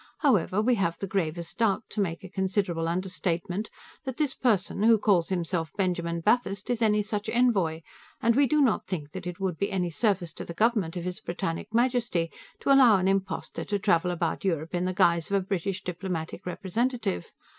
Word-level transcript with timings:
However, 0.17 0.63
we 0.63 0.73
have 0.81 0.97
the 0.97 1.05
gravest 1.05 1.59
doubt, 1.59 1.83
to 1.89 2.01
make 2.01 2.23
a 2.23 2.27
considerable 2.29 2.87
understatement, 2.87 3.69
that 4.03 4.17
this 4.17 4.33
person 4.33 4.81
who 4.81 4.97
calls 4.97 5.29
himself 5.29 5.71
Benjamin 5.77 6.21
Bathurst 6.21 6.71
is 6.71 6.81
any 6.81 7.03
such 7.03 7.29
envoy, 7.29 7.81
and 8.19 8.35
we 8.35 8.47
do 8.47 8.61
not 8.61 8.87
think 8.87 9.11
that 9.11 9.27
it 9.27 9.39
would 9.39 9.59
be 9.59 9.71
any 9.71 9.91
service 9.91 10.33
to 10.33 10.43
the 10.43 10.55
government 10.55 10.97
of 10.97 11.03
His 11.03 11.19
Britannic 11.19 11.71
Majesty 11.71 12.31
to 12.61 12.71
allow 12.73 12.97
an 12.97 13.07
impostor 13.07 13.63
to 13.65 13.77
travel 13.77 14.09
about 14.09 14.43
Europe 14.43 14.73
in 14.73 14.85
the 14.85 14.93
guise 14.93 15.29
of 15.29 15.37
a 15.37 15.45
British 15.45 15.83
diplomatic 15.83 16.47
representative. 16.47 17.31